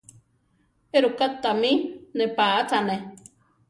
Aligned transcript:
Éruká 0.97 1.25
tamí 1.41 1.71
nepátzaane? 2.17 2.95